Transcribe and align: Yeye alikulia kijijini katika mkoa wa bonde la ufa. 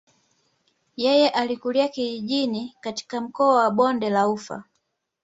Yeye 0.97 1.29
alikulia 1.29 1.87
kijijini 1.87 2.75
katika 2.81 3.21
mkoa 3.21 3.63
wa 3.63 3.71
bonde 3.71 4.09
la 4.09 4.27
ufa. 4.29 4.63